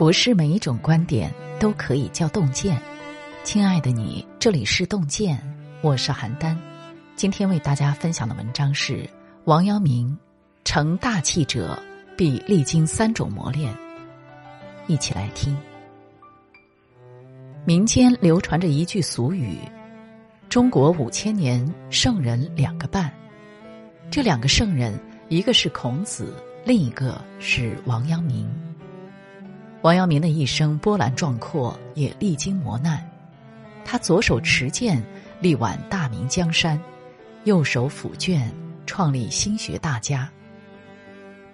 [0.00, 2.80] 不是每一种观点都可以叫洞见。
[3.44, 5.38] 亲爱的你，这里是洞见，
[5.82, 6.56] 我是邯郸。
[7.16, 9.06] 今天为大家分享的文章是
[9.44, 10.16] 王阳明：
[10.64, 11.78] 成大器者
[12.16, 13.76] 必历经三种磨练。
[14.86, 15.54] 一起来听。
[17.66, 19.58] 民间流传着一句俗语
[20.48, 23.12] ：“中国五千年圣人两个半。”
[24.10, 24.98] 这两个圣人，
[25.28, 28.50] 一个是孔子，另一个是王阳明。
[29.82, 33.02] 王阳明的一生波澜壮阔，也历经磨难。
[33.82, 35.02] 他左手持剑，
[35.40, 36.78] 力挽大明江山；
[37.44, 38.52] 右手抚卷，
[38.84, 40.30] 创立心学大家。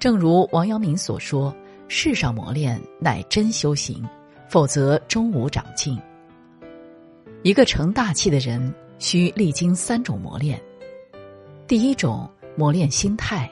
[0.00, 1.54] 正如王阳明所说
[1.86, 4.02] ：“世上磨练，乃真修行；
[4.48, 5.96] 否则，终无长进。”
[7.44, 10.60] 一个成大器的人，需历经三种磨练。
[11.68, 13.48] 第一种磨练心态。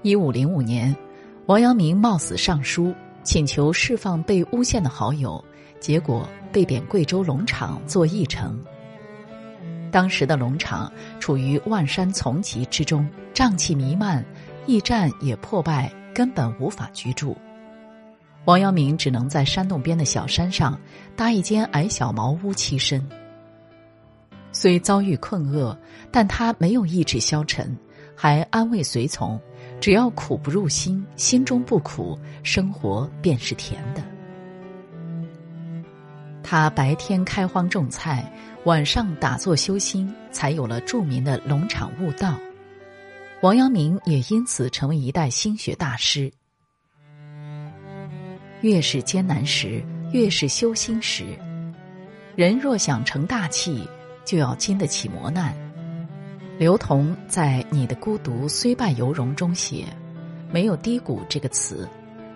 [0.00, 0.96] 一五零五年。
[1.48, 5.42] 王阳明冒死上书，请求释放被诬陷的好友，
[5.80, 8.54] 结果被贬贵州龙场做驿丞。
[9.90, 14.22] 当时的龙场处于万山丛集之中，瘴气弥漫，
[14.66, 17.34] 驿站也破败，根本无法居住。
[18.44, 20.78] 王阳明只能在山洞边的小山上
[21.16, 23.02] 搭一间矮小茅屋栖身。
[24.52, 25.74] 虽遭遇困厄，
[26.10, 27.74] 但他没有意志消沉，
[28.14, 29.40] 还安慰随从。
[29.80, 34.02] 只要苦不入心，心中不苦，生活便是甜的。
[36.42, 38.32] 他白天开荒种菜，
[38.64, 42.38] 晚上打坐修心，才有了著名的龙场悟道。
[43.42, 46.32] 王阳明也因此成为一代心学大师。
[48.62, 51.24] 越是艰难时，越是修心时。
[52.34, 53.86] 人若想成大器，
[54.24, 55.54] 就要经得起磨难。
[56.58, 59.84] 刘同在《你的孤独虽败犹荣》中写
[60.50, 61.88] ：“没有低谷这个词，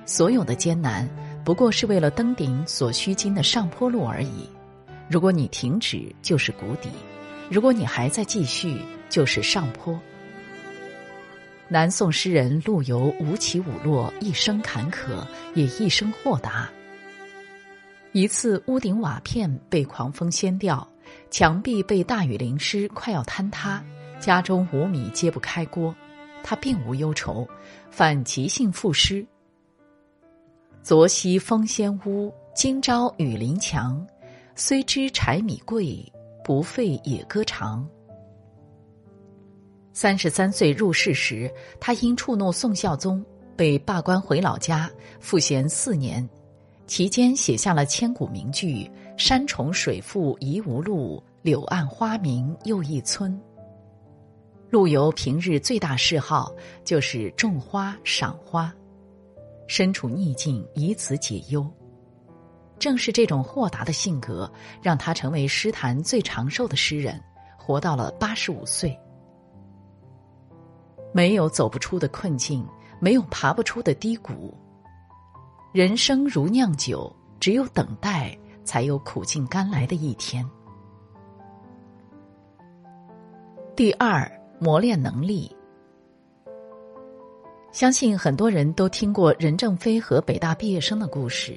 [0.06, 1.08] 所有的艰难
[1.44, 4.48] 不过是为了登顶所需经的上坡路而已。
[5.10, 6.88] 如果你停止，就是谷底；
[7.50, 9.98] 如果你还在继续，就是上坡。”
[11.66, 15.26] 南宋诗人陆游五起五落，一生坎坷，
[15.56, 16.70] 也一生豁达。
[18.12, 20.86] 一次屋顶瓦片被狂风掀掉，
[21.28, 23.82] 墙壁被大雨淋湿，快要坍塌。
[24.22, 25.92] 家中无米揭不开锅，
[26.44, 27.44] 他并无忧愁，
[27.90, 29.26] 反即兴赋诗
[30.80, 34.06] ：“昨夕风先乌，今朝雨林墙。
[34.54, 36.00] 虽知柴米贵，
[36.44, 37.84] 不费野歌长。”
[39.92, 43.24] 三十三岁入仕时，他因触怒宋孝宗，
[43.56, 46.26] 被罢官回老家赋闲四年，
[46.86, 53.36] 期间写下了千古名句：“山重水复疑无路，柳暗花明又一村。”
[54.72, 56.50] 陆游平日最大嗜好
[56.82, 58.72] 就是种花赏花，
[59.66, 61.70] 身处逆境以此解忧。
[62.78, 64.50] 正是这种豁达的性格，
[64.80, 67.22] 让他成为诗坛最长寿的诗人，
[67.58, 68.98] 活到了八十五岁。
[71.12, 72.66] 没有走不出的困境，
[72.98, 74.56] 没有爬不出的低谷。
[75.74, 78.34] 人生如酿酒，只有等待，
[78.64, 80.42] 才有苦尽甘来的一天。
[83.76, 84.26] 第二。
[84.62, 85.50] 磨练能力，
[87.72, 91.54] 相信很多人都听过任正非和北大毕业生的故事。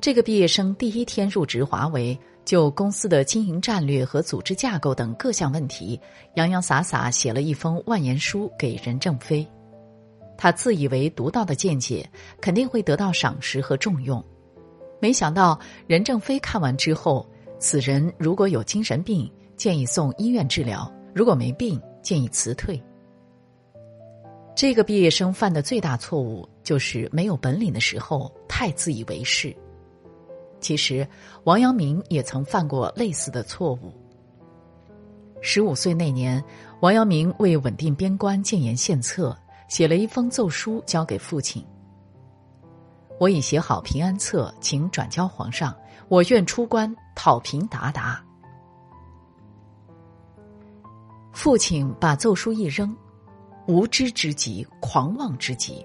[0.00, 6.00] 这个毕业生第一天入职华为，就公司的经营战略和组织架构等各项问题，
[6.36, 9.46] 洋洋洒洒写了一封万言书给任正非。
[10.38, 12.08] 他自以为独到的见解
[12.40, 14.24] 肯定会得到赏识和重用，
[15.02, 17.28] 没想到任正非看完之后，
[17.58, 22.82] 此人如果有精神病，建议送医院治疗；如果没病，建议辞退。
[24.54, 29.54] 这个毕业生犯的最大错误就是没有本领的时候太自以为是。
[30.60, 31.06] 其实，
[31.44, 33.92] 王阳明也曾犯过类似的错误。
[35.40, 36.42] 十五岁那年，
[36.80, 39.38] 王阳明为稳定边关、建言献策，
[39.68, 41.64] 写了一封奏书交给父亲
[43.20, 45.72] ：“我已写好平安策，请转交皇上。
[46.08, 48.18] 我愿出关讨平鞑靼。”
[51.48, 52.94] 父亲把奏书一扔，
[53.66, 55.82] 无知之极，狂妄之极。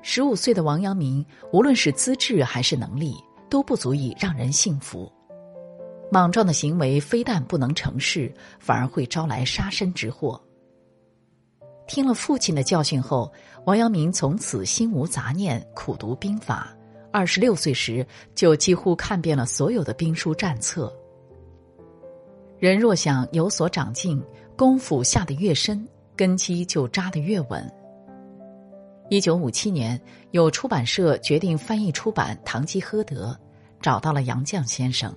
[0.00, 3.14] 十五岁的王阳明，无论是资质还是能力，
[3.50, 5.12] 都不足以让人信服。
[6.10, 10.42] 莽撞的行为非但不能成事，反而会招来杀身之祸。
[11.86, 13.30] 听了父亲的教训后，
[13.66, 16.74] 王阳明从此心无杂念，苦读兵法。
[17.12, 20.90] 二十六岁时，就几乎看遍了所有的兵书战策。
[22.62, 24.22] 人若想有所长进，
[24.56, 27.68] 功夫下得越深，根基就扎得越稳。
[29.10, 30.00] 一九五七年，
[30.30, 33.32] 有出版社决定翻译出版《堂吉诃德》，
[33.80, 35.12] 找到了杨绛先生。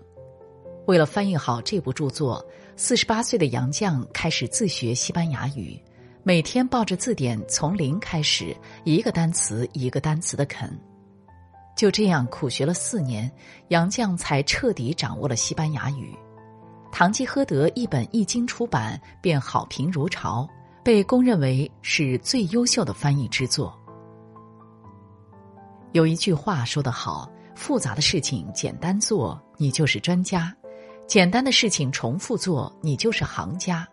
[0.88, 2.44] 为了翻译好这部著作，
[2.76, 5.80] 四十八岁的杨绛开始自学西班牙语，
[6.24, 10.68] 每天抱着字典从零开始，一个单词一个单词的啃。
[11.78, 13.32] 就这样苦学了四年，
[13.68, 16.12] 杨绛才彻底掌握了西班牙语。
[16.96, 20.48] 《堂吉诃德》一本一经出版，便好评如潮，
[20.82, 23.78] 被公认为是最优秀的翻译之作。
[25.92, 30.50] 有一句话说得好：“复杂的事情简单做，你就是专家；
[31.06, 33.86] 简单的事情重复做，你就是行家；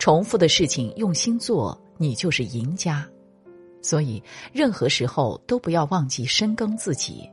[0.00, 3.06] 重复的事情用心做，你就是赢家。”
[3.80, 4.20] 所以，
[4.52, 7.30] 任何时候都不要忘记深耕自己。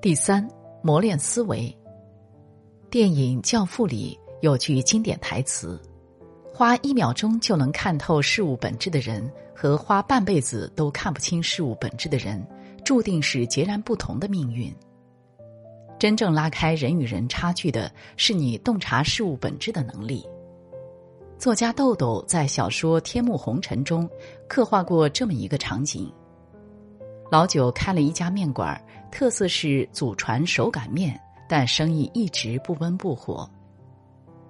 [0.00, 0.48] 第三，
[0.82, 1.77] 磨练思维。
[2.90, 5.78] 电影《教父》里有句经典台词。
[6.54, 12.42] 花一秒钟就能看透事物本质的人，和花半辈子都看不清事物本质的人，
[12.82, 14.74] 注定是截然不同的命运。
[15.98, 20.26] 真正拉开人与人差距的，是你洞察事物本质的能力。
[21.38, 24.08] 作家豆豆在小说《天幕红尘》中
[24.48, 26.10] 刻画过这么一个场景：
[27.30, 28.82] 老九开了一家面馆，
[29.12, 33.48] 特色是祖传手擀面，但生意一直不温不火。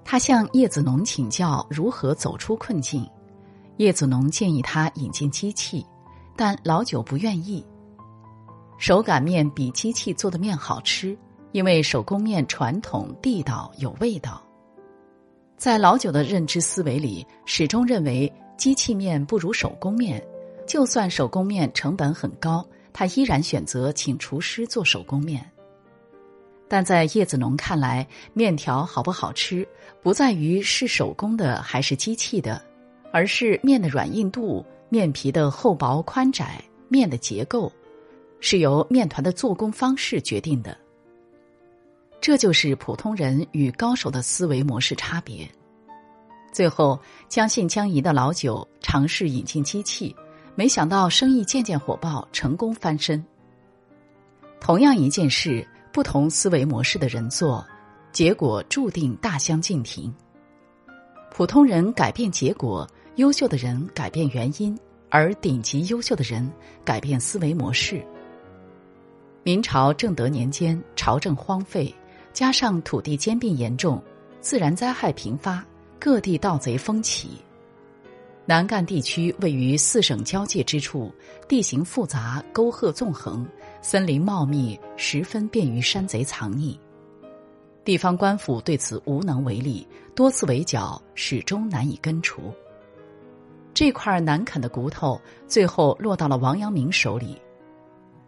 [0.04, 3.08] 他向叶子农请教如何走出困境，
[3.76, 5.86] 叶子农建议他引进机器，
[6.36, 7.64] 但老九不愿意。
[8.78, 11.16] 手擀面比机器做的面好吃，
[11.52, 14.42] 因为手工面传统地道有味道。
[15.56, 20.24] 在老九的认知思维里，始终认为机器面不如手工面，
[20.66, 25.44] 就算手工面成本很高，他依然选择请厨师做手工面。
[26.70, 29.67] 但在叶子农看来，面条好不好吃，
[30.03, 32.62] 不在于是手工的还是机器的，
[33.11, 37.73] 而是面的软硬度、面皮的厚薄宽窄、面的结构，
[38.38, 40.76] 是由面团的做工方式决定的。
[42.20, 45.49] 这就是普通人与高手的思维模式差别。
[46.53, 50.15] 最后，将信将疑的老九尝试引进机器，
[50.55, 53.25] 没想到生意渐渐火爆，成功翻身。
[54.61, 55.67] 同样一件事。
[55.93, 57.67] 不同思维模式的人做，
[58.12, 60.12] 结果注定大相径庭。
[61.31, 66.50] 普通人改变结果，优秀的人改变原因，而顶级优秀的人
[66.85, 68.05] 改变思维模式。
[69.43, 71.94] 明朝正德年间，朝政荒废，
[72.32, 74.02] 加上土地兼并严重，
[74.41, 75.64] 自然灾害频发，
[75.99, 77.31] 各地盗贼蜂起。
[78.44, 81.12] 南赣地区位于四省交界之处，
[81.46, 83.46] 地形复杂，沟壑纵横。
[83.80, 86.76] 森林茂密，十分便于山贼藏匿。
[87.84, 92.52] 地方官府对此无能为力，多次围剿，始终难以根除。
[93.72, 97.40] 这块难啃的骨头，最后落到了王阳明手里。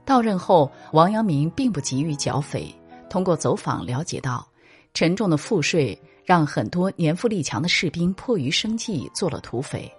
[0.04, 2.72] 到任后，王阳明并不急于剿匪，
[3.10, 4.46] 通过走访了解到，
[4.94, 9.92] 沉重的赋税让很多年富力强的士兵迫于生计做了土匪。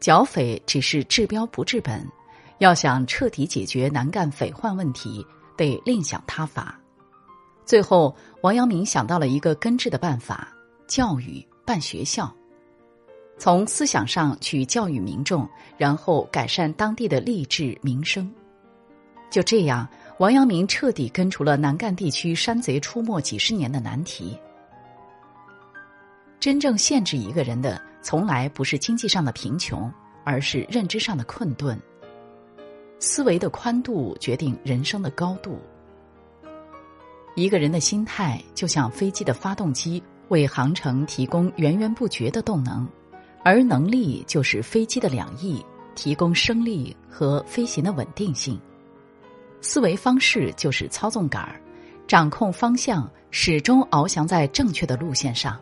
[0.00, 2.04] 剿匪只是治标不治本。
[2.62, 5.26] 要想彻底解决南赣匪患问题，
[5.56, 6.78] 得另想他法。
[7.66, 10.46] 最后，王阳明想到了一个根治的办法：
[10.86, 12.32] 教育办学校，
[13.36, 18.32] 从思想上去教育民众，然后改善当地的吏治民生。
[19.28, 19.88] 就这样，
[20.20, 24.38] 王阳明彻底根除了南赣地区山贼出没几十年的难题。
[26.38, 29.92] 真正限制一个人的，从来不是经济上的贫穷，
[30.24, 31.76] 而是认知上的困顿。
[33.02, 35.58] 思维的宽度决定人生的高度。
[37.34, 42.86] 一个人的心态就像飞机的发动机，为航程提供源源不绝的动能；
[43.42, 45.60] 而能力就是飞机的两翼，
[45.96, 48.56] 提供升力和飞行的稳定性。
[49.60, 51.60] 思维方式就是操纵杆儿，
[52.06, 55.58] 掌控方向，始终翱翔在正确的路线上。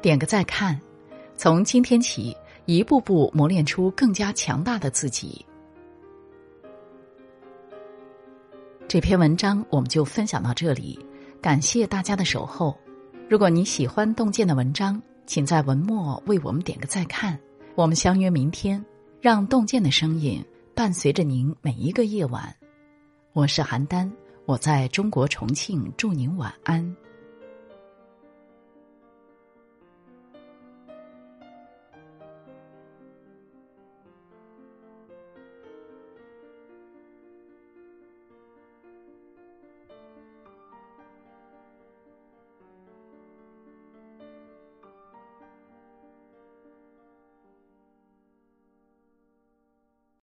[0.00, 0.80] 点个再看，
[1.36, 2.36] 从今天起。
[2.66, 5.44] 一步步磨练出更加强大的自己。
[8.88, 10.98] 这篇文章我们就分享到这里，
[11.40, 12.76] 感谢大家的守候。
[13.28, 17.38] 如果你喜欢洞见的文章，请在文末为我们点个再看。
[17.76, 18.84] 我们相约明天，
[19.20, 22.52] 让洞见的声音伴随着您每一个夜晚。
[23.32, 24.10] 我是邯郸，
[24.44, 26.96] 我在中国重庆，祝您晚安。